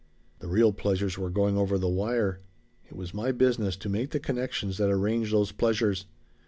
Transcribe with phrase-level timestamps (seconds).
[0.39, 2.39] "The real pleasures were going over the wire.
[2.87, 6.07] It was my business to make the connections that arrange those pleasures.